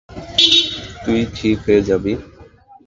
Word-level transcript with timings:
তুই 1.03 1.19
ঠিক 1.35 1.57
হয়ে 1.65 1.81
যাবি। 1.81 2.13